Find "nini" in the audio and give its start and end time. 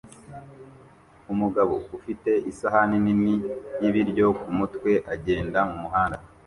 3.05-3.33